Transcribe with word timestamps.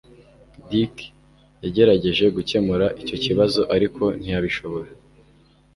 Dick 0.69 0.95
yagerageje 1.63 2.25
gukemura 2.35 2.85
icyo 3.01 3.15
kibazo, 3.23 3.61
ariko 3.75 4.03
ntiyabishobora. 4.19 4.89